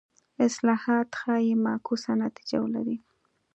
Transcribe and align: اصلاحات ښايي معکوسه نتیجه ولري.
اصلاحات 0.47 1.07
ښايي 1.19 1.53
معکوسه 1.65 2.11
نتیجه 2.23 2.57
ولري. 2.63 2.97